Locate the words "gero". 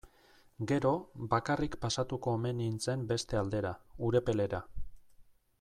0.71-0.93